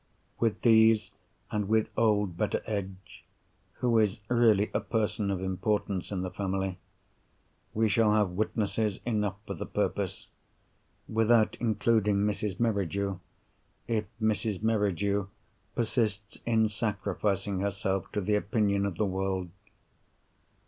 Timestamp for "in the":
6.11-6.31